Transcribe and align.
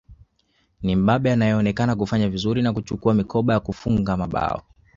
Ni 0.83 0.95
Mbabe 0.95 1.31
anayeonekana 1.31 1.95
kufanya 1.95 2.29
vizuri 2.29 2.61
na 2.61 2.73
kuchukua 2.73 3.13
mikoba 3.13 3.53
ya 3.53 3.59
kufunga 3.59 4.17
mabao 4.17 4.61